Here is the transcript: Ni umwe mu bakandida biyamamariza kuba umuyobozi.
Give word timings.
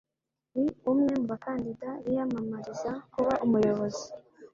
Ni 0.61 0.71
umwe 0.91 1.09
mu 1.19 1.25
bakandida 1.31 1.89
biyamamariza 2.05 2.91
kuba 3.13 3.33
umuyobozi. 3.45 4.05